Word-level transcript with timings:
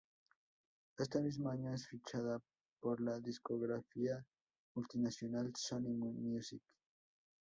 Este 0.97 1.21
mismo 1.21 1.51
año 1.51 1.71
es 1.75 1.85
fichada 1.87 2.39
por 2.79 2.99
la 3.01 3.19
discográfica 3.19 4.25
multinacional 4.73 5.53
Sony 5.55 5.93
Music. 5.93 6.63